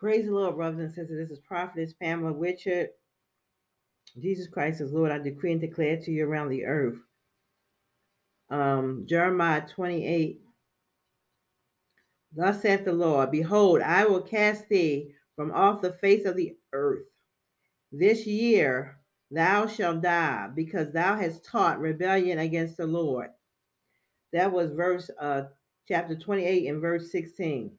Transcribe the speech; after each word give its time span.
Praise 0.00 0.24
the 0.24 0.32
Lord, 0.32 0.56
brothers 0.56 0.80
and 0.80 0.90
sisters. 0.90 1.28
This 1.28 1.38
is 1.38 1.44
Prophetess 1.44 1.92
Pamela 1.92 2.32
Richard. 2.32 2.88
Jesus 4.18 4.46
Christ 4.46 4.80
is 4.80 4.92
Lord. 4.92 5.12
I 5.12 5.18
decree 5.18 5.52
and 5.52 5.60
declare 5.60 5.98
to 5.98 6.10
you 6.10 6.26
around 6.26 6.48
the 6.48 6.64
earth. 6.64 6.96
Um, 8.48 9.04
Jeremiah 9.06 9.60
28. 9.68 10.40
Thus 12.34 12.62
saith 12.62 12.86
the 12.86 12.94
Lord, 12.94 13.30
Behold, 13.30 13.82
I 13.82 14.06
will 14.06 14.22
cast 14.22 14.70
thee 14.70 15.12
from 15.36 15.52
off 15.52 15.82
the 15.82 15.92
face 15.92 16.24
of 16.24 16.34
the 16.34 16.56
earth. 16.72 17.04
This 17.92 18.26
year 18.26 18.96
thou 19.30 19.66
shalt 19.66 20.00
die, 20.00 20.48
because 20.54 20.94
thou 20.94 21.14
hast 21.14 21.44
taught 21.44 21.78
rebellion 21.78 22.38
against 22.38 22.78
the 22.78 22.86
Lord. 22.86 23.28
That 24.32 24.50
was 24.50 24.72
verse 24.72 25.10
uh, 25.20 25.42
chapter 25.86 26.16
28 26.16 26.68
and 26.68 26.80
verse 26.80 27.12
16. 27.12 27.72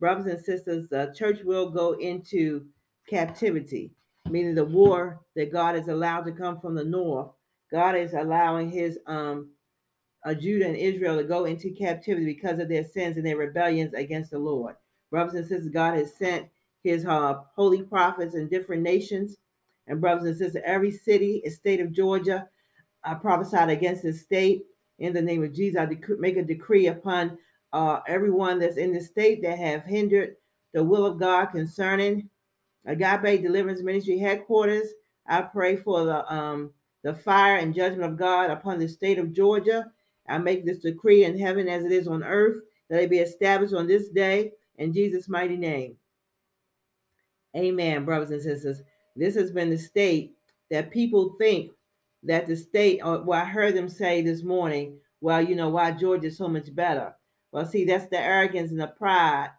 Brothers 0.00 0.26
and 0.26 0.40
sisters, 0.44 0.88
the 0.88 1.14
church 1.16 1.40
will 1.42 1.70
go 1.70 1.92
into 1.94 2.66
captivity, 3.08 3.92
meaning 4.28 4.54
the 4.54 4.64
war 4.64 5.20
that 5.34 5.52
God 5.52 5.76
is 5.76 5.88
allowed 5.88 6.22
to 6.22 6.32
come 6.32 6.60
from 6.60 6.74
the 6.74 6.84
north. 6.84 7.30
God 7.72 7.96
is 7.96 8.14
allowing 8.14 8.70
his 8.70 8.98
um 9.06 9.50
uh, 10.24 10.34
Judah 10.34 10.66
and 10.66 10.76
Israel 10.76 11.16
to 11.16 11.24
go 11.24 11.44
into 11.44 11.70
captivity 11.70 12.26
because 12.26 12.58
of 12.58 12.68
their 12.68 12.84
sins 12.84 13.16
and 13.16 13.24
their 13.24 13.36
rebellions 13.36 13.94
against 13.94 14.30
the 14.30 14.38
Lord. 14.38 14.74
Brothers 15.10 15.34
and 15.34 15.46
sisters, 15.46 15.70
God 15.70 15.94
has 15.94 16.14
sent 16.14 16.48
his 16.82 17.04
uh, 17.06 17.40
holy 17.54 17.82
prophets 17.82 18.34
in 18.34 18.48
different 18.48 18.82
nations. 18.82 19.36
And 19.86 20.00
brothers 20.00 20.24
and 20.26 20.36
sisters, 20.36 20.62
every 20.66 20.90
city, 20.90 21.42
state 21.48 21.80
of 21.80 21.92
Georgia, 21.92 22.48
I 23.04 23.14
prophesied 23.14 23.70
against 23.70 24.02
the 24.02 24.12
state 24.12 24.66
in 24.98 25.12
the 25.14 25.22
name 25.22 25.42
of 25.42 25.54
Jesus. 25.54 25.80
I 25.80 25.86
dec- 25.86 26.18
make 26.18 26.36
a 26.36 26.42
decree 26.42 26.88
upon 26.88 27.38
uh, 27.72 28.00
everyone 28.06 28.58
that's 28.58 28.76
in 28.76 28.92
the 28.92 29.00
state 29.00 29.42
that 29.42 29.58
have 29.58 29.84
hindered 29.84 30.36
the 30.72 30.82
will 30.82 31.06
of 31.06 31.18
God 31.18 31.46
concerning 31.46 32.28
Agape 32.86 33.42
Deliverance 33.42 33.82
Ministry 33.82 34.18
headquarters. 34.18 34.88
I 35.26 35.42
pray 35.42 35.76
for 35.76 36.04
the 36.04 36.32
um, 36.32 36.72
the 37.04 37.14
fire 37.14 37.56
and 37.56 37.74
judgment 37.74 38.10
of 38.10 38.18
God 38.18 38.50
upon 38.50 38.78
the 38.78 38.88
state 38.88 39.18
of 39.18 39.32
Georgia. 39.32 39.90
I 40.28 40.38
make 40.38 40.64
this 40.64 40.80
decree 40.80 41.24
in 41.24 41.38
heaven 41.38 41.68
as 41.68 41.84
it 41.84 41.92
is 41.92 42.08
on 42.08 42.22
earth, 42.24 42.58
that 42.90 43.02
it 43.02 43.10
be 43.10 43.18
established 43.18 43.74
on 43.74 43.86
this 43.86 44.08
day 44.08 44.52
in 44.76 44.92
Jesus' 44.92 45.28
mighty 45.28 45.56
name. 45.56 45.96
Amen, 47.56 48.04
brothers 48.04 48.30
and 48.30 48.42
sisters. 48.42 48.82
This 49.16 49.34
has 49.36 49.50
been 49.50 49.70
the 49.70 49.78
state 49.78 50.34
that 50.70 50.90
people 50.90 51.34
think 51.38 51.72
that 52.22 52.46
the 52.46 52.56
state, 52.56 53.00
or 53.02 53.22
well, 53.22 53.40
I 53.40 53.44
heard 53.44 53.74
them 53.74 53.88
say 53.88 54.22
this 54.22 54.42
morning, 54.42 54.98
well, 55.20 55.40
you 55.40 55.56
know, 55.56 55.68
why 55.70 55.92
Georgia 55.92 56.26
is 56.26 56.36
so 56.36 56.48
much 56.48 56.74
better. 56.74 57.14
Well, 57.52 57.66
see, 57.66 57.84
that's 57.84 58.08
the 58.08 58.20
arrogance 58.20 58.70
and 58.70 58.80
the 58.80 58.88
pride 58.88 59.50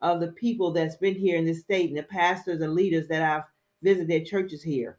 of 0.00 0.20
the 0.20 0.32
people 0.32 0.72
that's 0.72 0.96
been 0.96 1.14
here 1.14 1.36
in 1.36 1.44
this 1.44 1.60
state 1.60 1.88
and 1.88 1.98
the 1.98 2.02
pastors 2.02 2.60
and 2.60 2.74
leaders 2.74 3.08
that 3.08 3.22
I've 3.22 3.44
visited 3.82 4.26
churches 4.26 4.62
here. 4.62 4.98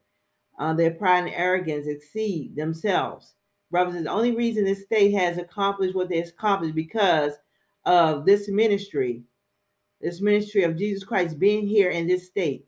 Uh, 0.57 0.73
their 0.73 0.91
pride 0.91 1.25
and 1.25 1.33
arrogance 1.33 1.87
exceed 1.87 2.55
themselves. 2.55 3.33
Brothers, 3.71 4.03
the 4.03 4.09
only 4.09 4.35
reason 4.35 4.63
this 4.63 4.83
state 4.83 5.13
has 5.13 5.37
accomplished 5.37 5.95
what 5.95 6.09
they've 6.09 6.27
accomplished 6.27 6.75
because 6.75 7.33
of 7.85 8.25
this 8.25 8.49
ministry, 8.49 9.23
this 10.01 10.21
ministry 10.21 10.63
of 10.63 10.77
Jesus 10.77 11.03
Christ 11.03 11.39
being 11.39 11.67
here 11.67 11.91
in 11.91 12.07
this 12.07 12.27
state. 12.27 12.65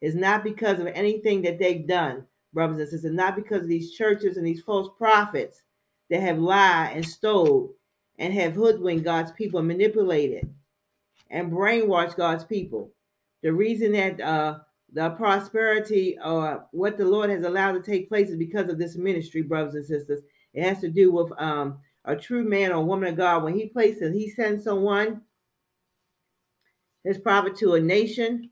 Is 0.00 0.14
not 0.14 0.44
because 0.44 0.80
of 0.80 0.86
anything 0.88 1.40
that 1.42 1.58
they've 1.58 1.86
done, 1.86 2.26
brothers 2.52 2.78
and 2.78 2.88
sisters, 2.90 3.12
not 3.12 3.36
because 3.36 3.62
of 3.62 3.68
these 3.68 3.94
churches 3.94 4.36
and 4.36 4.46
these 4.46 4.60
false 4.60 4.90
prophets 4.98 5.62
that 6.10 6.20
have 6.20 6.38
lied 6.38 6.94
and 6.94 7.06
stole 7.06 7.74
and 8.18 8.32
have 8.32 8.54
hoodwinked 8.54 9.04
God's 9.04 9.32
people, 9.32 9.62
manipulated 9.62 10.52
and 11.30 11.50
brainwashed 11.50 12.16
God's 12.16 12.44
people. 12.44 12.92
The 13.42 13.52
reason 13.52 13.92
that 13.92 14.20
uh, 14.20 14.58
the 14.92 15.10
prosperity 15.10 16.16
or 16.24 16.66
what 16.70 16.96
the 16.96 17.04
Lord 17.04 17.30
has 17.30 17.44
allowed 17.44 17.72
to 17.72 17.82
take 17.82 18.08
place 18.08 18.30
is 18.30 18.36
because 18.36 18.70
of 18.70 18.78
this 18.78 18.96
ministry, 18.96 19.42
brothers 19.42 19.74
and 19.74 19.84
sisters. 19.84 20.22
It 20.54 20.62
has 20.62 20.80
to 20.80 20.88
do 20.88 21.10
with 21.10 21.32
um, 21.38 21.78
a 22.04 22.14
true 22.14 22.44
man 22.44 22.72
or 22.72 22.84
woman 22.84 23.08
of 23.08 23.16
God. 23.16 23.42
When 23.42 23.54
he 23.54 23.66
places, 23.66 24.14
he 24.14 24.30
sends 24.30 24.62
someone, 24.62 25.22
his 27.02 27.18
prophet 27.18 27.56
to 27.56 27.74
a 27.74 27.80
nation, 27.80 28.50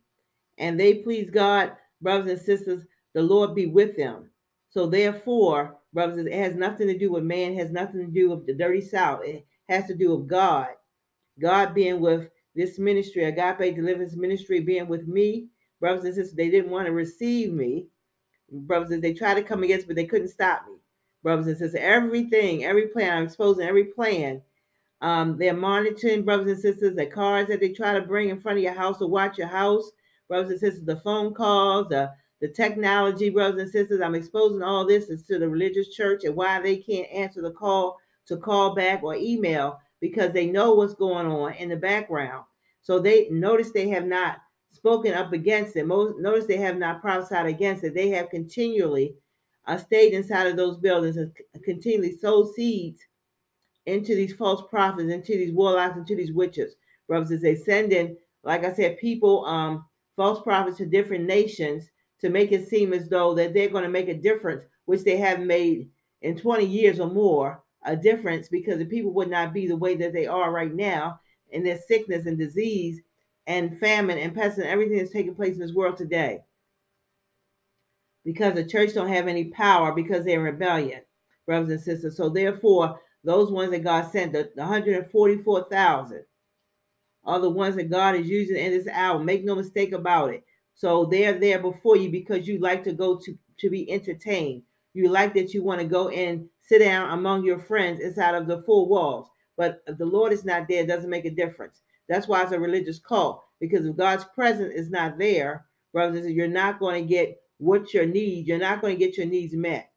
and 0.59 0.79
they 0.79 0.95
please 0.95 1.31
God, 1.31 1.73
brothers 2.01 2.31
and 2.31 2.41
sisters, 2.41 2.83
the 3.15 3.23
Lord 3.23 3.55
be 3.55 3.67
with 3.67 3.97
them. 3.97 4.29
So 4.71 4.87
therefore, 4.87 5.77
brothers, 5.93 6.27
it 6.27 6.33
has 6.33 6.57
nothing 6.57 6.89
to 6.89 6.99
do 6.99 7.13
with 7.13 7.23
man, 7.23 7.55
has 7.55 7.71
nothing 7.71 8.01
to 8.01 8.13
do 8.13 8.31
with 8.31 8.47
the 8.47 8.55
dirty 8.55 8.81
south. 8.81 9.21
It 9.25 9.47
has 9.69 9.87
to 9.87 9.95
do 9.95 10.17
with 10.17 10.29
God. 10.29 10.69
God 11.41 11.75
being 11.75 12.01
with 12.01 12.29
this 12.55 12.79
ministry, 12.79 13.25
Agape 13.25 13.75
Deliverance 13.75 14.15
Ministry, 14.15 14.61
being 14.61 14.89
with 14.89 15.07
me, 15.07 15.49
brothers 15.81 16.05
and 16.05 16.15
sisters, 16.15 16.35
they 16.35 16.51
didn't 16.51 16.71
want 16.71 16.87
to 16.87 16.93
receive 16.93 17.53
me. 17.53 17.87
Brothers, 18.51 18.91
and 18.91 19.03
sisters. 19.03 19.15
they 19.15 19.19
tried 19.19 19.35
to 19.35 19.43
come 19.43 19.63
against, 19.63 19.87
but 19.87 19.97
they 19.97 20.05
couldn't 20.05 20.29
stop 20.29 20.67
me. 20.69 20.77
Brothers 21.23 21.47
and 21.47 21.57
sisters, 21.57 21.81
everything, 21.81 22.65
every 22.65 22.89
plan, 22.89 23.17
I'm 23.17 23.25
exposing 23.25 23.67
every 23.67 23.85
plan. 23.85 24.43
Um, 25.01 25.39
they're 25.39 25.55
monitoring, 25.55 26.25
brothers 26.25 26.51
and 26.53 26.61
sisters, 26.61 26.95
the 26.95 27.07
cars 27.07 27.49
that 27.49 27.61
they 27.61 27.71
try 27.71 27.95
to 27.95 28.03
bring 28.03 28.29
in 28.29 28.41
front 28.41 28.59
of 28.59 28.65
your 28.65 28.75
house 28.75 28.99
to 28.99 29.07
watch 29.07 29.39
your 29.39 29.49
house, 29.49 29.91
brothers 30.29 30.51
and 30.51 30.61
sisters, 30.61 30.85
the 30.85 30.97
phone 30.97 31.33
calls, 31.35 31.89
the 31.89 32.13
the 32.43 32.49
technology, 32.49 33.31
brothers 33.31 33.63
and 33.63 33.71
sisters. 33.71 34.01
I'm 34.01 34.17
exposing 34.17 34.63
all 34.63 34.85
this 34.85 35.09
is 35.09 35.23
to 35.29 35.39
the 35.39 35.49
religious 35.49 35.95
church 35.95 36.25
and 36.25 36.35
why 36.35 36.61
they 36.61 36.77
can't 36.77 37.09
answer 37.13 37.41
the 37.41 37.53
call 37.53 37.99
to 38.27 38.37
call 38.37 38.75
back 38.75 39.03
or 39.03 39.15
email 39.15 39.81
because 40.01 40.33
they 40.33 40.47
know 40.47 40.75
what's 40.75 40.95
going 40.95 41.27
on 41.27 41.55
in 41.55 41.69
the 41.69 41.77
background. 41.77 42.45
So 42.83 42.99
they 42.99 43.29
notice 43.31 43.71
they 43.71 43.89
have 43.89 44.07
not 44.07 44.39
spoken 44.73 45.15
up 45.15 45.33
against 45.33 45.77
it. 45.77 45.87
Most 45.87 46.19
notice 46.19 46.47
they 46.47 46.57
have 46.57 46.77
not 46.77 47.01
prophesied 47.01 47.47
against 47.47 47.85
it. 47.85 47.95
They 47.95 48.09
have 48.11 48.31
continually 48.31 49.15
uh, 49.67 49.77
stayed 49.77 50.13
inside 50.13 50.49
of 50.49 50.57
those 50.57 50.79
buildings 50.79 51.17
and 51.17 51.33
continually 51.65 52.17
sowed 52.17 52.53
seeds 52.55 53.01
into 53.87 54.15
these 54.15 54.35
false 54.35 54.63
prophets, 54.69 55.11
into 55.11 55.33
these 55.33 55.53
warlocks, 55.53 55.97
into 55.97 56.17
these 56.17 56.33
witches. 56.33 56.75
Brothers, 57.07 57.33
as 57.33 57.43
they 57.43 57.55
send 57.55 57.93
in, 57.93 58.17
like 58.43 58.65
I 58.65 58.73
said, 58.73 58.99
people, 58.99 59.45
um, 59.45 59.85
false 60.17 60.43
prophets 60.43 60.79
to 60.79 60.87
different 60.87 61.25
nations 61.25 61.91
to 62.21 62.31
make 62.31 62.53
it 62.53 62.69
seem 62.69 62.93
as 62.93 63.09
though 63.09 63.35
that 63.35 63.55
they're 63.55 63.69
going 63.69 63.85
to 63.85 63.91
make 63.91 64.09
a 64.09 64.15
difference, 64.15 64.65
which 64.87 65.03
they 65.03 65.17
have 65.17 65.41
made 65.41 65.89
in 66.23 66.37
20 66.37 66.65
years 66.65 67.01
or 67.01 67.11
more 67.11 67.63
a 67.85 67.97
difference 67.97 68.49
because 68.49 68.79
the 68.79 68.85
people 68.85 69.13
would 69.13 69.31
not 69.31 69.53
be 69.53 69.67
the 69.67 69.77
way 69.77 69.97
that 69.97 70.13
they 70.13 70.27
are 70.27 70.51
right 70.51 70.73
now 70.73 71.21
in 71.51 71.63
their 71.63 71.79
sickness 71.79 72.27
and 72.27 72.39
disease 72.39 73.01
and 73.47 73.79
famine 73.79 74.19
and 74.19 74.35
pest 74.35 74.59
and 74.59 74.67
everything 74.67 74.99
that's 74.99 75.13
taking 75.13 75.35
place 75.35 75.55
in 75.55 75.61
this 75.61 75.75
world 75.75 75.97
today. 75.97 76.41
Because 78.25 78.55
the 78.55 78.65
church 78.65 78.95
don't 78.95 79.09
have 79.09 79.27
any 79.27 79.47
power 79.47 79.93
because 79.93 80.25
they're 80.25 80.39
in 80.39 80.55
rebellion, 80.55 81.01
brothers 81.45 81.71
and 81.71 81.81
sisters. 81.81 82.17
So 82.17 82.29
therefore, 82.29 83.01
those 83.25 83.51
ones 83.51 83.73
that 83.73 83.83
God 83.83 84.11
sent, 84.13 84.33
the, 84.33 84.51
the 84.55 84.63
144,000, 84.63 86.25
are 87.25 87.41
the 87.41 87.51
ones 87.51 87.77
that 87.77 87.91
God 87.91 88.17
is 88.17 88.29
using 88.29 88.57
in 88.57 88.73
this 88.73 88.89
hour. 88.89 89.19
Make 89.19 89.45
no 89.45 89.55
mistake 89.55 89.93
about 89.93 90.33
it. 90.35 90.45
So 90.75 91.05
they're 91.05 91.39
there 91.39 91.59
before 91.59 91.97
you 91.97 92.11
because 92.11 92.49
you 92.49 92.59
like 92.59 92.85
to 92.85 92.93
go 92.93 93.17
to 93.19 93.39
to 93.59 93.71
be 93.71 93.91
entertained. 93.91 94.63
You 94.95 95.09
like 95.09 95.35
that 95.35 95.55
you 95.55 95.63
want 95.63 95.81
to 95.81 95.87
go 95.87 96.09
and 96.11 96.49
sit 96.61 96.81
down 96.81 97.11
among 97.11 97.45
your 97.45 97.59
friends 97.59 98.01
inside 98.01 98.35
of 98.35 98.47
the 98.47 98.63
four 98.63 98.87
walls. 98.87 99.29
But 99.57 99.83
if 99.87 99.99
the 99.99 100.07
Lord 100.07 100.33
is 100.33 100.45
not 100.45 100.69
there, 100.69 100.83
it 100.83 100.89
doesn't 100.89 101.11
make 101.11 101.25
a 101.25 101.31
difference. 101.31 101.83
That's 102.09 102.29
why 102.29 102.43
it's 102.43 102.53
a 102.53 102.61
religious 102.61 102.99
cult. 102.99 103.43
Because 103.61 103.87
if 103.87 103.97
God's 103.97 104.25
presence 104.35 104.75
is 104.75 104.91
not 104.91 105.19
there, 105.19 105.67
brothers, 105.93 106.17
and 106.17 106.25
sisters, 106.25 106.37
you're 106.37 106.49
not 106.49 106.79
going 106.79 107.03
to 107.03 107.09
get 107.09 107.41
what 107.59 107.95
your 107.95 108.07
need. 108.07 108.47
You're 108.47 108.59
not 108.59 108.81
going 108.81 108.99
to 108.99 109.05
get 109.05 109.17
your 109.17 109.27
needs 109.27 109.55
met. 109.55 109.91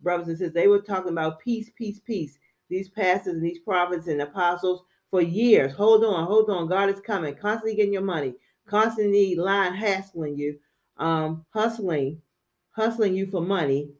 Brothers 0.00 0.28
and 0.28 0.38
sisters, 0.38 0.54
they 0.54 0.68
were 0.68 0.80
talking 0.80 1.12
about 1.12 1.40
peace, 1.40 1.70
peace, 1.76 2.00
peace. 2.00 2.38
These 2.68 2.88
pastors 2.88 3.34
and 3.34 3.44
these 3.44 3.58
prophets 3.58 4.06
and 4.06 4.22
apostles 4.22 4.84
for 5.10 5.20
years. 5.20 5.72
Hold 5.74 6.04
on, 6.04 6.26
hold 6.26 6.48
on. 6.50 6.68
God 6.68 6.88
is 6.88 7.00
coming. 7.00 7.34
Constantly 7.34 7.74
getting 7.74 7.92
your 7.92 8.02
money. 8.02 8.34
Constantly 8.66 9.34
lying, 9.34 9.74
hassling 9.74 10.38
you, 10.38 10.56
um, 10.98 11.44
hustling, 11.50 12.22
hustling 12.70 13.14
you 13.14 13.26
for 13.26 13.40
money 13.40 13.90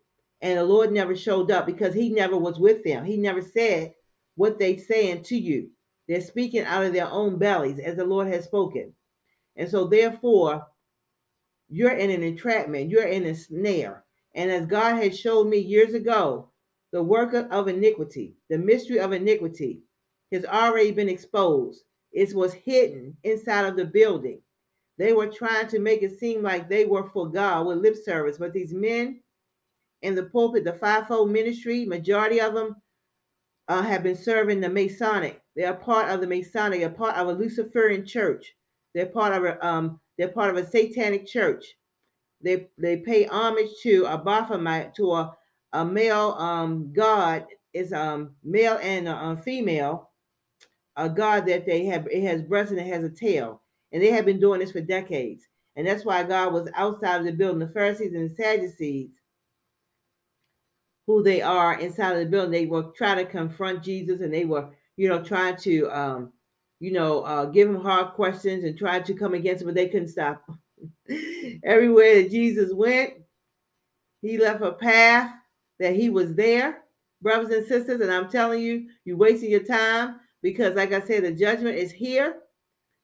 and 0.42 0.58
the 0.58 0.64
Lord 0.64 0.92
never 0.92 1.14
showed 1.14 1.50
up 1.50 1.66
because 1.66 1.94
he 1.94 2.08
never 2.08 2.36
was 2.36 2.58
with 2.58 2.82
them. 2.84 3.04
He 3.04 3.16
never 3.16 3.42
said 3.42 3.94
what 4.36 4.58
they 4.58 4.76
saying 4.76 5.22
to 5.24 5.36
you. 5.36 5.70
They're 6.08 6.20
speaking 6.20 6.64
out 6.64 6.84
of 6.84 6.92
their 6.92 7.08
own 7.08 7.38
bellies 7.38 7.78
as 7.78 7.96
the 7.96 8.04
Lord 8.04 8.28
has 8.28 8.44
spoken. 8.44 8.94
And 9.56 9.68
so 9.68 9.86
therefore, 9.86 10.66
you're 11.68 11.92
in 11.92 12.10
an 12.10 12.22
entrapment, 12.22 12.90
you're 12.90 13.06
in 13.06 13.26
a 13.26 13.34
snare. 13.34 14.04
And 14.34 14.50
as 14.50 14.66
God 14.66 14.96
had 15.02 15.16
showed 15.16 15.46
me 15.46 15.58
years 15.58 15.94
ago, 15.94 16.50
the 16.92 17.02
work 17.02 17.34
of 17.34 17.68
iniquity, 17.68 18.34
the 18.48 18.58
mystery 18.58 18.98
of 18.98 19.12
iniquity 19.12 19.82
has 20.32 20.44
already 20.44 20.90
been 20.90 21.08
exposed. 21.08 21.84
It 22.12 22.34
was 22.34 22.52
hidden 22.52 23.16
inside 23.22 23.66
of 23.66 23.76
the 23.76 23.84
building. 23.84 24.40
They 24.98 25.12
were 25.12 25.28
trying 25.28 25.68
to 25.68 25.78
make 25.78 26.02
it 26.02 26.18
seem 26.18 26.42
like 26.42 26.68
they 26.68 26.84
were 26.84 27.08
for 27.08 27.28
God 27.30 27.66
with 27.66 27.78
lip 27.78 27.96
service, 27.96 28.38
but 28.38 28.52
these 28.52 28.74
men 28.74 29.20
in 30.02 30.14
the 30.14 30.24
pulpit, 30.24 30.64
the 30.64 30.72
fivefold 30.72 31.30
ministry, 31.30 31.84
majority 31.84 32.40
of 32.40 32.54
them 32.54 32.76
uh, 33.68 33.82
have 33.82 34.02
been 34.02 34.16
serving 34.16 34.60
the 34.60 34.68
Masonic. 34.68 35.40
They 35.54 35.64
are 35.64 35.74
part 35.74 36.10
of 36.10 36.20
the 36.20 36.26
Masonic, 36.26 36.80
They're 36.80 36.90
part 36.90 37.16
of 37.16 37.28
a 37.28 37.32
Luciferian 37.32 38.04
church. 38.04 38.54
They're 38.94 39.06
part 39.06 39.32
of 39.32 39.44
a 39.44 39.64
um, 39.66 40.00
they're 40.18 40.28
part 40.28 40.50
of 40.50 40.56
a 40.56 40.66
satanic 40.66 41.26
church. 41.26 41.64
They 42.42 42.68
they 42.78 42.96
pay 42.96 43.26
homage 43.26 43.70
to 43.82 44.04
a 44.06 44.18
Baphomet, 44.18 44.94
to 44.96 45.12
a, 45.12 45.36
a 45.72 45.84
male 45.84 46.32
um, 46.38 46.92
god 46.92 47.46
is 47.72 47.92
um 47.92 48.34
male 48.42 48.78
and 48.82 49.06
a, 49.06 49.30
a 49.30 49.36
female, 49.36 50.10
a 50.96 51.08
god 51.08 51.46
that 51.46 51.66
they 51.66 51.84
have 51.86 52.08
it 52.10 52.22
has 52.22 52.42
breasts 52.42 52.72
and 52.72 52.80
it 52.80 52.86
has 52.88 53.04
a 53.04 53.10
tail, 53.10 53.62
and 53.92 54.02
they 54.02 54.10
have 54.10 54.24
been 54.24 54.40
doing 54.40 54.60
this 54.60 54.72
for 54.72 54.80
decades. 54.80 55.46
And 55.76 55.86
that's 55.86 56.04
why 56.04 56.24
God 56.24 56.52
was 56.52 56.68
outside 56.74 57.20
of 57.20 57.24
the 57.24 57.32
building. 57.32 57.60
The 57.60 57.72
Pharisees 57.72 58.12
and 58.12 58.28
the 58.28 58.34
Sadducees, 58.34 59.10
who 61.14 61.22
they 61.22 61.42
are 61.42 61.78
inside 61.78 62.12
of 62.12 62.18
the 62.18 62.26
building, 62.26 62.50
they 62.50 62.66
will 62.66 62.92
try 62.92 63.14
to 63.14 63.24
confront 63.24 63.82
Jesus 63.82 64.20
and 64.20 64.32
they 64.32 64.44
were, 64.44 64.68
you 64.96 65.08
know, 65.08 65.22
trying 65.22 65.56
to 65.56 65.90
um, 65.90 66.32
you 66.80 66.92
know, 66.92 67.20
uh, 67.22 67.44
give 67.44 67.68
him 67.68 67.80
hard 67.80 68.14
questions 68.14 68.64
and 68.64 68.76
try 68.76 68.98
to 68.98 69.14
come 69.14 69.34
against 69.34 69.62
him, 69.62 69.68
but 69.68 69.74
they 69.74 69.88
couldn't 69.88 70.08
stop. 70.08 70.42
Everywhere 71.62 72.22
that 72.22 72.30
Jesus 72.30 72.72
went, 72.72 73.12
he 74.22 74.38
left 74.38 74.62
a 74.62 74.72
path 74.72 75.30
that 75.78 75.94
he 75.94 76.08
was 76.08 76.34
there, 76.34 76.84
brothers 77.20 77.50
and 77.50 77.66
sisters. 77.66 78.00
And 78.00 78.10
I'm 78.10 78.30
telling 78.30 78.62
you, 78.62 78.88
you're 79.04 79.18
wasting 79.18 79.50
your 79.50 79.62
time 79.62 80.20
because, 80.42 80.74
like 80.74 80.92
I 80.92 81.00
said, 81.00 81.22
the 81.22 81.32
judgment 81.32 81.76
is 81.76 81.92
here 81.92 82.36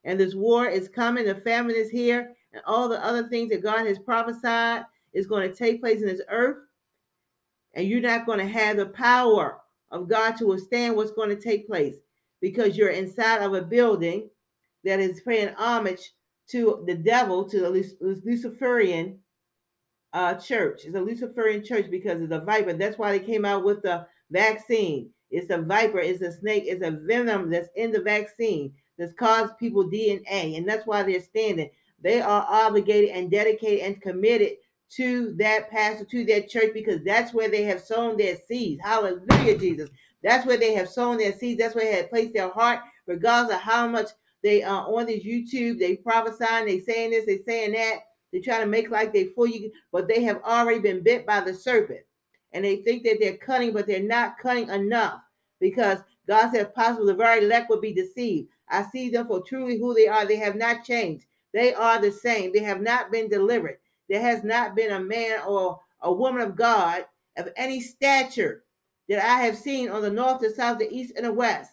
and 0.05 0.19
this 0.19 0.35
war 0.35 0.67
is 0.67 0.89
coming, 0.89 1.27
the 1.27 1.35
famine 1.35 1.77
is 1.77 1.91
here, 1.91 2.33
and 2.53 2.63
all 2.67 2.89
the 2.89 3.05
other 3.05 3.29
things 3.29 3.51
that 3.51 3.63
God 3.63 3.87
has 3.87 3.99
prophesied 3.99 4.85
is 5.13 5.27
going 5.27 5.49
to 5.49 5.55
take 5.55 5.83
place 5.83 6.01
in 6.01 6.07
this 6.07 6.23
earth. 6.31 6.59
And 7.77 7.87
you're 7.87 8.01
not 8.01 8.27
going 8.27 8.39
to 8.39 8.47
have 8.47 8.79
the 8.79 8.87
power 8.87 9.61
of 9.91 10.09
God 10.09 10.37
to 10.39 10.47
withstand 10.47 10.97
what's 10.97 11.13
going 11.13 11.29
to 11.29 11.37
take 11.37 11.69
place 11.69 11.97
because 12.41 12.77
you're 12.77 12.89
inside 12.89 13.43
of 13.43 13.55
a 13.55 13.63
building 13.63 14.31
that 14.83 14.99
is 14.99 15.21
paying 15.21 15.55
homage 15.57 16.13
to 16.49 16.83
the 16.87 16.95
devil, 16.95 17.45
to 17.45 17.61
the 17.61 18.21
Luciferian 18.25 19.19
uh, 20.15 20.35
church. 20.35 20.87
It's 20.87 20.97
a 20.97 21.01
Luciferian 21.01 21.63
church 21.63 21.91
because 21.91 22.23
of 22.23 22.31
the 22.31 22.41
viper. 22.41 22.73
That's 22.73 22.97
why 22.97 23.13
they 23.13 23.25
came 23.25 23.45
out 23.45 23.63
with 23.63 23.83
the 23.83 24.07
vaccine. 24.31 25.11
It's 25.31 25.51
a 25.51 25.59
viper, 25.59 25.99
it's 25.99 26.23
a 26.23 26.33
snake, 26.33 26.65
it's 26.67 26.85
a 26.85 26.93
venom 26.93 27.51
that's 27.51 27.69
in 27.77 27.93
the 27.93 28.01
vaccine 28.01 28.73
that's 28.97 29.13
caused 29.13 29.59
people 29.59 29.85
DNA. 29.85 30.57
And 30.57 30.67
that's 30.67 30.87
why 30.87 31.03
they're 31.03 31.21
standing. 31.21 31.69
They 32.01 32.23
are 32.23 32.47
obligated 32.49 33.11
and 33.11 33.31
dedicated 33.31 33.85
and 33.85 34.01
committed 34.01 34.53
to 34.91 35.35
that 35.39 35.71
pastor, 35.71 36.05
to 36.05 36.25
that 36.27 36.49
church, 36.49 36.71
because 36.73 37.03
that's 37.05 37.35
where 37.35 37.51
they 37.51 37.65
have 37.65 37.81
sown 37.81 38.17
their 38.17 38.37
seeds. 38.37 38.81
Hallelujah, 38.85 39.59
Jesus. 39.59 39.91
That's 40.23 40.47
where 40.47 40.57
they 40.57 40.75
have 40.75 40.89
sown 40.89 41.19
their 41.19 41.33
seeds. 41.33 41.61
That's 41.61 41.75
where 41.75 41.85
they 41.85 41.97
have 41.99 42.11
placed 42.11 42.35
their 42.35 42.51
heart, 42.51 42.81
regardless 43.07 43.57
of 43.57 43.63
how 43.63 43.87
much 43.89 44.09
they 44.43 44.63
are 44.63 44.87
uh, 44.87 44.91
on 44.93 45.07
this 45.07 45.25
YouTube. 45.25 45.79
They 45.79 45.97
prophesying, 45.97 46.67
they 46.67 46.81
saying 46.81 47.11
this, 47.11 47.27
they 47.27 47.39
saying 47.39 47.73
that. 47.73 48.01
They 48.33 48.41
try 48.41 48.61
to 48.61 48.67
make 48.67 48.91
like 48.91 49.13
they 49.13 49.27
fool 49.27 49.47
you, 49.47 49.73
but 49.93 50.09
they 50.09 50.23
have 50.25 50.43
already 50.43 50.79
been 50.79 51.03
bit 51.03 51.27
by 51.27 51.41
the 51.41 51.55
serpent. 51.55 52.01
And 52.53 52.65
they 52.65 52.77
think 52.77 53.05
that 53.05 53.19
they're 53.21 53.37
cunning, 53.37 53.73
but 53.73 53.87
they're 53.87 54.01
not 54.01 54.39
cunning 54.39 54.69
enough 54.69 55.21
because 55.61 55.99
God 56.29 56.51
said, 56.53 56.75
possible 56.75 57.07
the 57.07 57.15
very 57.15 57.45
elect 57.45 57.71
will 57.71 57.81
be 57.81 57.93
deceived. 57.93 58.49
I 58.69 58.85
see 58.85 59.11
them 59.11 59.27
for 59.27 59.43
truly 59.43 59.79
who 59.79 59.95
they 59.95 60.09
are. 60.09 60.27
They 60.27 60.37
have 60.37 60.57
not 60.57 60.85
changed. 60.85 61.27
They 61.53 61.73
are 61.75 62.01
the 62.01 62.13
same. 62.13 62.53
They 62.53 62.61
have 62.61 62.81
not 62.81 63.11
been 63.11 63.29
delivered. 63.29 63.79
There 64.09 64.21
has 64.21 64.45
not 64.45 64.77
been 64.77 64.93
a 64.93 65.01
man 65.01 65.41
or 65.47 65.81
a 66.01 66.13
woman 66.13 66.41
of 66.41 66.57
God 66.57 67.05
of 67.37 67.49
any 67.57 67.81
stature 67.81 68.65
that 69.09 69.25
I 69.25 69.45
have 69.45 69.57
seen 69.57 69.89
on 69.89 70.03
the 70.03 70.11
north, 70.11 70.41
the 70.41 70.51
south, 70.51 70.79
the 70.79 70.93
east, 70.93 71.15
and 71.17 71.27
the 71.27 71.33
west. 71.33 71.73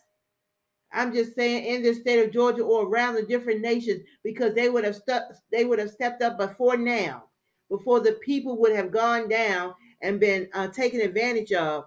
I'm 0.91 1.11
just 1.11 1.33
saying 1.33 1.65
in 1.65 1.81
the 1.81 1.93
state 1.93 2.23
of 2.23 2.31
Georgia 2.31 2.61
or 2.61 2.85
around 2.85 3.15
the 3.15 3.23
different 3.23 3.61
nations 3.61 4.01
because 4.23 4.53
they 4.53 4.69
would 4.69 4.83
have 4.83 4.95
stuck 4.95 5.23
they 5.51 5.65
would 5.65 5.79
have 5.79 5.89
stepped 5.89 6.21
up 6.21 6.37
before 6.37 6.77
now, 6.77 7.23
before 7.69 7.99
the 7.99 8.13
people 8.13 8.59
would 8.59 8.75
have 8.75 8.91
gone 8.91 9.27
down 9.27 9.73
and 10.01 10.19
been 10.19 10.47
uh, 10.53 10.67
taken 10.67 11.01
advantage 11.01 11.51
of, 11.51 11.85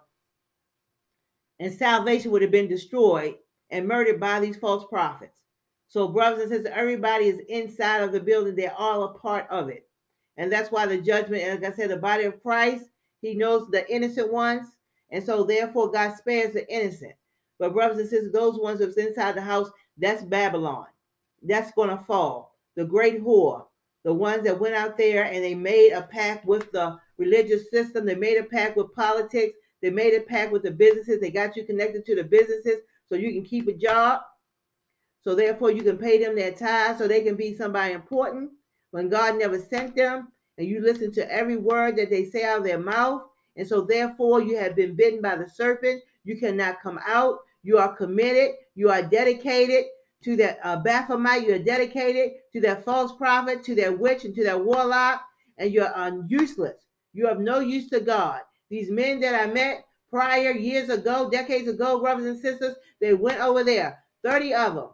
and 1.61 1.73
salvation 1.73 2.33
would 2.33 2.43
have 2.43 2.51
been 2.51 2.69
destroyed 2.69 3.37
and 3.71 3.87
murdered 3.87 4.19
by 4.19 4.41
these 4.41 4.57
false 4.57 4.85
prophets. 4.89 5.43
So, 5.89 6.09
brothers 6.09 6.41
and 6.41 6.51
sisters, 6.51 6.73
everybody 6.75 7.27
is 7.27 7.41
inside 7.49 8.03
of 8.03 8.11
the 8.11 8.21
building. 8.21 8.57
They're 8.57 8.75
all 8.77 9.05
a 9.05 9.19
part 9.19 9.47
of 9.51 9.69
it. 9.69 9.86
And 10.37 10.53
that's 10.53 10.71
why 10.71 10.87
the 10.87 10.99
judgment, 10.99 11.63
like 11.63 11.73
I 11.73 11.77
said, 11.77 11.91
the 11.91 11.97
body 11.97 12.25
of 12.25 12.43
Christ, 12.43 12.85
he 13.23 13.35
knows 13.35 13.69
the 13.71 13.91
innocent 13.91 14.33
ones 14.33 14.77
and 15.11 15.25
so, 15.25 15.45
therefore, 15.45 15.91
God 15.91 16.17
spares 16.17 16.53
the 16.53 16.69
innocent. 16.73 17.15
But, 17.59 17.73
brothers 17.73 17.99
and 17.99 18.09
sisters, 18.09 18.33
those 18.33 18.59
ones 18.59 18.81
that's 18.81 18.97
inside 18.97 19.37
the 19.37 19.43
house, 19.43 19.71
that's 19.97 20.23
Babylon. 20.23 20.87
That's 21.43 21.71
going 21.73 21.91
to 21.91 22.05
fall. 22.05 22.57
The 22.75 22.85
great 22.85 23.23
whore, 23.23 23.67
the 24.05 24.13
ones 24.13 24.45
that 24.45 24.59
went 24.59 24.75
out 24.75 24.99
there 24.99 25.25
and 25.25 25.43
they 25.43 25.55
made 25.55 25.93
a 25.93 26.03
pact 26.03 26.45
with 26.45 26.71
the 26.73 26.99
religious 27.17 27.71
system, 27.71 28.05
they 28.05 28.15
made 28.15 28.37
a 28.37 28.45
pact 28.45 28.77
with 28.77 28.95
politics, 28.95 29.57
they 29.81 29.91
made 29.91 30.15
a 30.15 30.21
pact 30.21 30.53
with 30.53 30.63
the 30.63 30.71
businesses, 30.71 31.21
they 31.21 31.31
got 31.31 31.57
you 31.57 31.65
connected 31.65 32.05
to 32.05 32.15
the 32.15 32.25
businesses 32.25 32.81
so 33.09 33.15
you 33.15 33.33
can 33.33 33.45
keep 33.45 33.69
a 33.69 33.73
job. 33.73 34.21
So, 35.23 35.35
therefore, 35.35 35.71
you 35.71 35.83
can 35.83 35.99
pay 35.99 36.23
them 36.23 36.37
their 36.37 36.53
tithes 36.53 36.99
so 36.99 37.09
they 37.09 37.23
can 37.23 37.37
be 37.37 37.57
somebody 37.57 37.95
important 37.95 38.51
when 38.97 39.09
God 39.09 39.39
never 39.39 39.61
sent 39.61 39.95
them. 39.95 40.33
And 40.59 40.67
you 40.67 40.81
listen 40.81 41.13
to 41.13 41.33
every 41.33 41.57
word 41.57 41.97
that 41.97 42.11
they 42.11 42.25
say 42.25 42.45
out 42.45 42.59
of 42.59 42.65
their 42.65 42.79
mouth 42.79 43.23
and 43.57 43.67
so, 43.67 43.81
therefore, 43.81 44.43
you 44.43 44.57
have 44.59 44.77
been 44.77 44.95
bitten 44.95 45.23
by 45.23 45.37
the 45.37 45.49
serpent. 45.49 46.03
You 46.25 46.39
cannot 46.39 46.83
come 46.83 47.01
out. 47.07 47.39
You 47.63 47.79
are 47.79 47.97
committed. 47.97 48.55
You 48.75 48.91
are 48.91 49.03
dedicated 49.03 49.87
to 50.25 50.37
that 50.37 50.59
uh, 50.63 50.77
Baphomet. 50.77 51.47
You 51.47 51.55
are 51.55 51.59
dedicated 51.59 52.33
to 52.53 52.61
that 52.61 52.85
false 52.85 53.13
prophet, 53.17 53.65
to 53.65 53.75
that 53.77 53.99
witch, 53.99 54.25
and 54.25 54.35
to 54.35 54.45
that 54.45 54.63
warlock. 54.63 55.23
And 55.59 55.73
you're 55.73 55.91
um, 55.99 56.27
useless. 56.29 56.77
You 57.15 57.27
have 57.27 57.41
no 57.41 57.61
use 57.61 57.89
to 57.91 58.01
God. 58.01 58.43
These 58.69 58.91
men 58.91 59.21
that 59.21 59.41
I 59.41 59.51
met 59.51 59.87
prior 60.11 60.53
years 60.53 60.91
ago, 60.91 61.31
decades 61.31 61.69
ago, 61.69 61.99
brothers 62.01 62.27
and 62.27 62.39
sisters, 62.39 62.77
they 63.01 63.15
went 63.15 63.41
over 63.41 63.65
there, 63.65 64.03
30 64.23 64.55
of 64.55 64.75
them, 64.75 64.89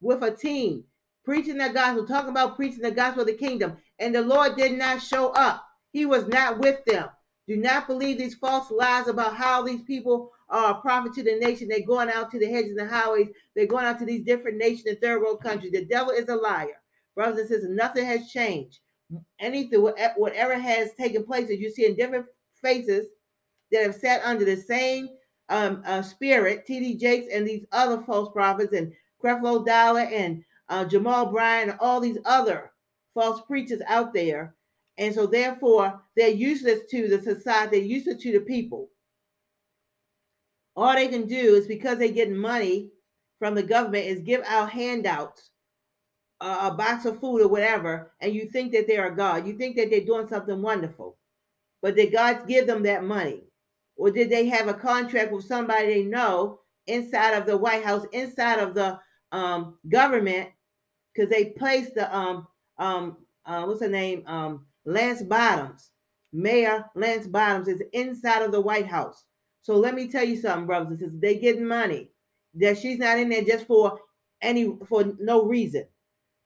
with 0.00 0.22
a 0.22 0.30
team, 0.30 0.84
preaching 1.24 1.58
the 1.58 1.68
gospel, 1.68 2.06
talking 2.06 2.30
about 2.30 2.56
preaching 2.56 2.82
the 2.82 2.90
gospel 2.90 3.22
of 3.22 3.28
the 3.28 3.34
kingdom. 3.34 3.76
And 3.98 4.14
the 4.14 4.22
Lord 4.22 4.56
did 4.56 4.72
not 4.72 5.02
show 5.02 5.30
up. 5.30 5.64
He 5.92 6.06
was 6.06 6.26
not 6.26 6.58
with 6.58 6.84
them. 6.84 7.08
Do 7.48 7.56
not 7.56 7.86
believe 7.86 8.18
these 8.18 8.34
false 8.34 8.70
lies 8.70 9.08
about 9.08 9.36
how 9.36 9.62
these 9.62 9.82
people 9.82 10.30
are 10.48 10.72
a 10.72 10.80
prophet 10.80 11.12
to 11.14 11.22
the 11.22 11.36
nation. 11.36 11.68
They're 11.68 11.86
going 11.86 12.08
out 12.08 12.30
to 12.30 12.38
the 12.38 12.46
hedges 12.46 12.70
and 12.70 12.78
the 12.78 12.88
highways. 12.88 13.28
They're 13.54 13.66
going 13.66 13.84
out 13.84 13.98
to 13.98 14.04
these 14.04 14.24
different 14.24 14.58
nations 14.58 14.86
and 14.86 15.00
third 15.00 15.20
world 15.20 15.42
countries. 15.42 15.72
The 15.72 15.84
devil 15.84 16.12
is 16.12 16.28
a 16.28 16.36
liar. 16.36 16.80
Brothers 17.14 17.40
and 17.40 17.48
sisters, 17.48 17.70
nothing 17.70 18.06
has 18.06 18.30
changed. 18.30 18.78
Anything, 19.38 19.82
whatever 19.82 20.58
has 20.58 20.94
taken 20.94 21.24
place, 21.24 21.50
as 21.50 21.58
you 21.58 21.70
see 21.70 21.84
in 21.84 21.96
different 21.96 22.26
faces 22.62 23.06
that 23.70 23.82
have 23.82 23.94
sat 23.94 24.22
under 24.24 24.44
the 24.44 24.56
same 24.56 25.08
um, 25.48 25.82
uh, 25.84 26.00
spirit, 26.00 26.64
T.D. 26.64 26.96
Jakes 26.96 27.26
and 27.32 27.46
these 27.46 27.66
other 27.72 28.02
false 28.02 28.30
prophets, 28.32 28.72
and 28.72 28.92
Creflo 29.22 29.66
Dollar 29.66 30.00
and 30.00 30.42
uh, 30.68 30.84
Jamal 30.84 31.26
Bryant, 31.26 31.70
and 31.70 31.78
all 31.80 32.00
these 32.00 32.18
other 32.24 32.72
false 33.14 33.40
preachers 33.46 33.80
out 33.86 34.12
there 34.14 34.54
and 34.98 35.14
so, 35.14 35.26
therefore, 35.26 36.02
they're 36.16 36.28
useless 36.28 36.80
to 36.90 37.08
the 37.08 37.20
society, 37.22 37.78
they're 37.78 37.86
useless 37.86 38.22
to 38.22 38.32
the 38.32 38.40
people. 38.40 38.90
All 40.76 40.94
they 40.94 41.08
can 41.08 41.26
do 41.26 41.54
is 41.54 41.66
because 41.66 41.98
they 41.98 42.12
get 42.12 42.30
money 42.30 42.90
from 43.38 43.54
the 43.54 43.62
government 43.62 44.06
is 44.06 44.20
give 44.20 44.42
out 44.46 44.70
handouts, 44.70 45.50
uh, 46.40 46.70
a 46.70 46.74
box 46.74 47.04
of 47.04 47.20
food 47.20 47.42
or 47.42 47.48
whatever, 47.48 48.12
and 48.20 48.34
you 48.34 48.48
think 48.48 48.72
that 48.72 48.86
they're 48.86 49.12
a 49.12 49.16
God. 49.16 49.46
You 49.46 49.54
think 49.54 49.76
that 49.76 49.90
they're 49.90 50.04
doing 50.04 50.28
something 50.28 50.62
wonderful. 50.62 51.16
But 51.80 51.96
did 51.96 52.12
God 52.12 52.46
give 52.46 52.66
them 52.66 52.82
that 52.84 53.04
money? 53.04 53.42
Or 53.96 54.10
did 54.10 54.30
they 54.30 54.46
have 54.46 54.68
a 54.68 54.74
contract 54.74 55.32
with 55.32 55.44
somebody 55.44 55.86
they 55.86 56.02
know 56.04 56.60
inside 56.86 57.32
of 57.32 57.46
the 57.46 57.56
White 57.56 57.84
House, 57.84 58.06
inside 58.12 58.58
of 58.60 58.74
the 58.74 58.98
um, 59.32 59.78
government? 59.88 60.50
Because 61.12 61.30
they 61.30 61.46
placed 61.46 61.94
the 61.94 62.14
um 62.16 62.46
um 62.78 63.16
uh, 63.44 63.64
what's 63.64 63.80
the 63.80 63.88
name 63.88 64.22
um 64.26 64.66
Lance 64.84 65.22
Bottoms, 65.22 65.90
Mayor 66.32 66.84
Lance 66.94 67.26
Bottoms, 67.26 67.68
is 67.68 67.82
inside 67.92 68.42
of 68.42 68.52
the 68.52 68.60
White 68.60 68.86
House. 68.86 69.24
So 69.62 69.76
let 69.76 69.94
me 69.94 70.08
tell 70.08 70.24
you 70.24 70.36
something, 70.36 70.66
brothers 70.66 70.88
and 70.88 70.98
sisters. 70.98 71.20
They 71.20 71.36
getting 71.38 71.66
money. 71.66 72.10
That 72.54 72.78
she's 72.78 72.98
not 72.98 73.18
in 73.18 73.30
there 73.30 73.44
just 73.44 73.66
for 73.66 73.98
any 74.42 74.76
for 74.86 75.04
no 75.18 75.44
reason. 75.44 75.86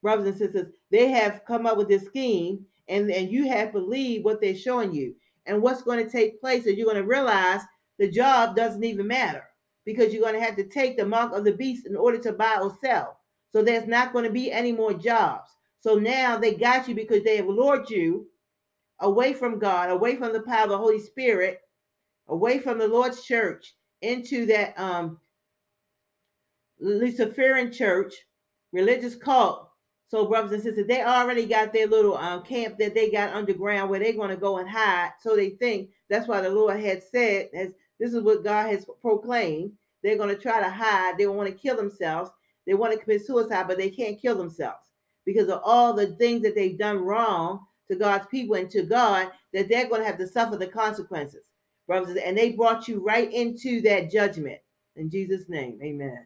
Brothers 0.02 0.28
and 0.28 0.36
sisters, 0.36 0.72
they 0.90 1.08
have 1.08 1.44
come 1.46 1.66
up 1.66 1.76
with 1.76 1.88
this 1.88 2.04
scheme, 2.04 2.64
and, 2.88 3.10
and 3.10 3.30
you 3.30 3.48
have 3.48 3.72
to 3.72 3.80
believed 3.80 4.24
what 4.24 4.40
they're 4.40 4.54
showing 4.54 4.94
you. 4.94 5.14
And 5.46 5.62
what's 5.62 5.82
going 5.82 6.04
to 6.04 6.10
take 6.10 6.40
place 6.40 6.66
is 6.66 6.76
you're 6.76 6.86
going 6.86 7.02
to 7.02 7.08
realize 7.08 7.62
the 7.98 8.10
job 8.10 8.54
doesn't 8.54 8.84
even 8.84 9.06
matter 9.06 9.44
because 9.86 10.12
you're 10.12 10.22
going 10.22 10.34
to 10.34 10.46
have 10.46 10.56
to 10.56 10.64
take 10.68 10.98
the 10.98 11.06
mark 11.06 11.32
of 11.34 11.44
the 11.44 11.52
beast 11.52 11.86
in 11.86 11.96
order 11.96 12.18
to 12.18 12.32
buy 12.34 12.58
or 12.62 12.76
sell. 12.82 13.18
So 13.52 13.62
there's 13.62 13.88
not 13.88 14.12
going 14.12 14.26
to 14.26 14.32
be 14.32 14.52
any 14.52 14.72
more 14.72 14.94
jobs. 14.94 15.50
So 15.80 15.96
now 15.96 16.38
they 16.38 16.54
got 16.54 16.88
you 16.88 16.96
because 16.96 17.24
they 17.24 17.38
have 17.38 17.46
lured 17.48 17.90
you 17.90 18.28
away 19.00 19.34
from 19.34 19.58
God, 19.60 19.90
away 19.90 20.16
from 20.16 20.34
the 20.34 20.42
power 20.42 20.64
of 20.64 20.70
the 20.70 20.78
Holy 20.78 21.00
Spirit, 21.00 21.60
away 22.28 22.58
from 22.60 22.78
the 22.78 22.88
Lord's 22.88 23.24
church 23.24 23.74
into 24.02 24.46
that 24.46 24.78
um 24.78 25.20
Luciferian 26.80 27.72
church, 27.72 28.14
religious 28.72 29.16
cult 29.16 29.70
So, 30.08 30.26
brothers 30.26 30.52
and 30.52 30.62
sisters, 30.62 30.86
they 30.88 31.02
already 31.02 31.46
got 31.46 31.72
their 31.72 31.86
little 31.88 32.16
um, 32.16 32.42
camp 32.42 32.78
that 32.78 32.94
they 32.94 33.10
got 33.10 33.34
underground 33.34 33.90
where 33.90 34.00
they're 34.00 34.12
going 34.12 34.30
to 34.30 34.36
go 34.36 34.58
and 34.58 34.68
hide. 34.68 35.12
So 35.20 35.36
they 35.36 35.50
think 35.50 35.90
that's 36.10 36.28
why 36.28 36.42
the 36.42 36.50
Lord 36.50 36.80
had 36.80 37.02
said, 37.02 37.50
as 37.54 37.72
this 37.98 38.12
is 38.12 38.22
what 38.22 38.44
God 38.44 38.70
has 38.70 38.86
proclaimed. 39.00 39.72
They're 40.02 40.18
going 40.18 40.34
to 40.34 40.40
try 40.40 40.60
to 40.60 40.70
hide. 40.70 41.18
They 41.18 41.26
want 41.26 41.48
to 41.48 41.54
kill 41.54 41.76
themselves. 41.76 42.30
They 42.66 42.74
want 42.74 42.92
to 42.92 42.98
commit 42.98 43.24
suicide, 43.24 43.66
but 43.68 43.78
they 43.78 43.90
can't 43.90 44.20
kill 44.20 44.36
themselves 44.36 44.86
because 45.24 45.48
of 45.48 45.60
all 45.64 45.92
the 45.92 46.08
things 46.16 46.42
that 46.42 46.54
they've 46.54 46.78
done 46.78 46.98
wrong 46.98 47.66
to 47.88 47.96
God's 47.96 48.26
people 48.26 48.56
and 48.56 48.70
to 48.70 48.82
God, 48.82 49.30
that 49.52 49.68
they're 49.68 49.88
going 49.88 50.00
to 50.00 50.06
have 50.06 50.18
to 50.18 50.26
suffer 50.26 50.56
the 50.56 50.66
consequences, 50.66 51.46
brothers. 51.86 52.16
And 52.16 52.36
they 52.36 52.52
brought 52.52 52.88
you 52.88 53.04
right 53.04 53.32
into 53.32 53.80
that 53.82 54.10
judgment. 54.10 54.60
In 54.96 55.10
Jesus' 55.10 55.48
name, 55.48 55.78
amen. 55.82 56.24